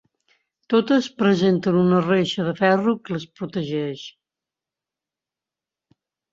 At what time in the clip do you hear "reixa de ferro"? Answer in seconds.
2.07-2.95